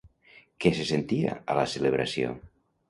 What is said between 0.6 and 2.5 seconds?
Què se sentia a la celebració?